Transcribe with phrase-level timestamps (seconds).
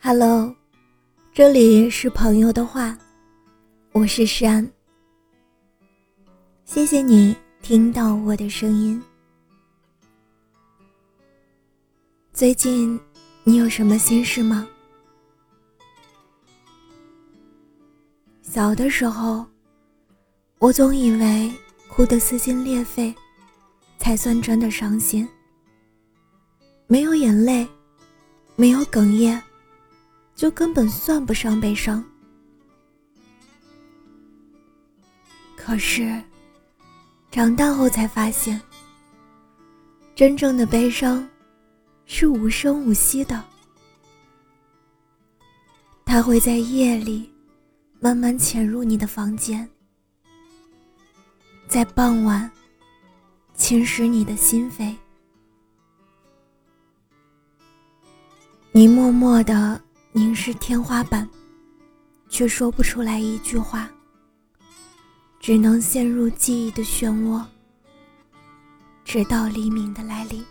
[0.00, 0.54] Hello，
[1.32, 2.96] 这里是朋友的话，
[3.90, 4.66] 我是山。
[6.64, 9.02] 谢谢你听到我的声音。
[12.32, 12.98] 最近
[13.42, 14.68] 你有什么心事吗？
[18.40, 19.44] 小的时候，
[20.58, 21.52] 我总以为
[21.88, 23.12] 哭得撕心裂肺，
[23.98, 25.28] 才算真的伤心。
[26.86, 27.66] 没有眼泪，
[28.54, 29.42] 没有哽咽。
[30.38, 32.02] 就根本算不上悲伤。
[35.56, 36.22] 可是，
[37.28, 38.60] 长大后才发现，
[40.14, 41.28] 真正的悲伤
[42.06, 43.44] 是无声无息的，
[46.04, 47.28] 它会在夜里
[47.98, 49.68] 慢慢潜入你的房间，
[51.66, 52.48] 在傍晚
[53.54, 54.94] 侵蚀你的心扉，
[58.70, 59.82] 你默默的。
[60.12, 61.28] 凝视天花板，
[62.28, 63.88] 却说不出来一句话，
[65.38, 67.44] 只能陷入记忆的漩涡，
[69.04, 70.44] 直到黎明的来临。